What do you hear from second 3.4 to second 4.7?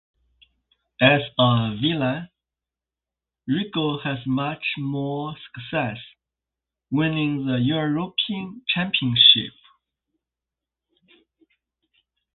Regal had much